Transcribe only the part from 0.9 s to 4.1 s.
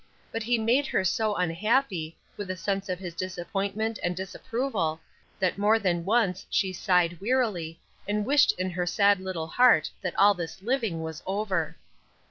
so unhappy, with a sense of his disappointment